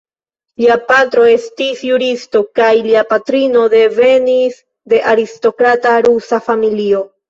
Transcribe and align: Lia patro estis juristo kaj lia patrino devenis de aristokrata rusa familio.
Lia 0.61 0.77
patro 0.91 1.25
estis 1.33 1.83
juristo 1.91 2.43
kaj 2.61 2.71
lia 2.89 3.05
patrino 3.13 3.69
devenis 3.77 4.61
de 4.97 5.07
aristokrata 5.15 5.99
rusa 6.13 6.47
familio. 6.53 7.09